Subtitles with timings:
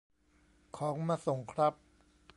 [0.77, 1.73] ของมาส่งครับ